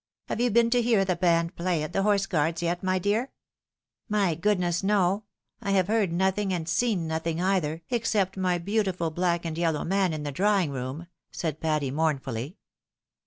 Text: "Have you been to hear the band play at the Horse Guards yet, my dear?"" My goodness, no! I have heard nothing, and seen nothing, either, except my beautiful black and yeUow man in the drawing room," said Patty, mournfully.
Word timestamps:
"Have 0.29 0.41
you 0.41 0.49
been 0.49 0.71
to 0.71 0.81
hear 0.81 1.05
the 1.05 1.15
band 1.15 1.55
play 1.55 1.83
at 1.83 1.93
the 1.93 2.01
Horse 2.01 2.25
Guards 2.25 2.63
yet, 2.63 2.81
my 2.81 2.97
dear?"" 2.97 3.31
My 4.19 4.33
goodness, 4.33 4.81
no! 4.81 5.25
I 5.61 5.73
have 5.73 5.89
heard 5.89 6.11
nothing, 6.11 6.51
and 6.51 6.67
seen 6.67 7.05
nothing, 7.05 7.39
either, 7.39 7.83
except 7.91 8.35
my 8.35 8.57
beautiful 8.57 9.11
black 9.11 9.45
and 9.45 9.55
yeUow 9.55 9.85
man 9.85 10.11
in 10.11 10.23
the 10.23 10.31
drawing 10.31 10.71
room," 10.71 11.05
said 11.31 11.59
Patty, 11.59 11.91
mournfully. 11.91 12.57